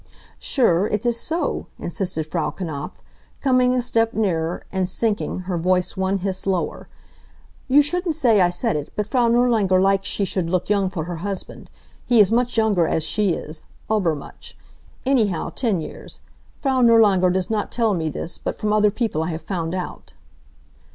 [0.39, 2.93] "Sure, it is so," insisted Frau Knapf,
[3.39, 6.87] coming a step nearer, and sinking her, voice one hiss lower.
[7.67, 11.03] "You shouldn't say I said it, but Frau Nirlanger likes she should look young for
[11.03, 11.69] her husband.
[12.03, 14.57] He is much younger as she is aber much.
[15.05, 16.21] Anyhow ten years.
[16.55, 20.13] Frau Nirlanger does not tell me this, but from other people I have found out."